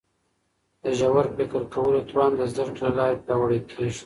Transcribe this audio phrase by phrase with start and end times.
[0.83, 3.99] د ژور فکر کولو توان د زده کړي له لارې پیاوړی کیږي.